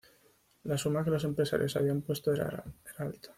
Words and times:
La 0.63 0.79
suma 0.79 1.03
que 1.03 1.11
los 1.11 1.23
empresarios 1.25 1.75
habían 1.75 2.01
puesto 2.01 2.33
era 2.33 2.63
alta. 2.97 3.29